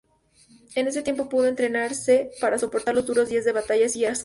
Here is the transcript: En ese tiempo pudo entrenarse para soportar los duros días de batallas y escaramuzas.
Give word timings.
En 0.73 0.87
ese 0.87 1.03
tiempo 1.03 1.29
pudo 1.29 1.45
entrenarse 1.45 2.31
para 2.41 2.57
soportar 2.57 2.95
los 2.95 3.05
duros 3.05 3.29
días 3.29 3.45
de 3.45 3.51
batallas 3.51 3.95
y 3.95 4.05
escaramuzas. 4.05 4.19